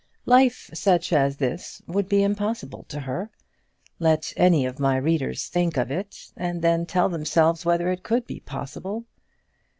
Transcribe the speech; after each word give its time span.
Life 0.25 0.71
such 0.73 1.13
as 1.13 1.37
this 1.37 1.79
would 1.85 2.09
be 2.09 2.23
impossible 2.23 2.85
to 2.89 3.01
her. 3.01 3.29
Let 3.99 4.33
any 4.35 4.65
of 4.65 4.79
my 4.79 4.95
readers 4.97 5.45
think 5.45 5.77
of 5.77 5.91
it, 5.91 6.31
and 6.35 6.63
then 6.63 6.87
tell 6.87 7.07
themselves 7.07 7.65
whether 7.65 7.91
it 7.91 8.01
could 8.01 8.25
be 8.25 8.39
possible. 8.39 9.05